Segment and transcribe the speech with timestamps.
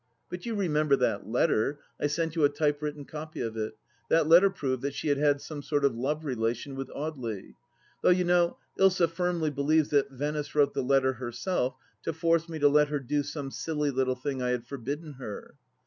[0.31, 3.77] But you remember that letter— I sent you a type written copy of it—
[4.09, 7.53] ^that letter proved that she had had some sort of love relation with Audely.
[8.01, 12.49] Though, you know, Ilsa firmly be lieves that Venice wrote the letter herself to force
[12.49, 15.53] me to let her do some sUly little thing I had forbidden her.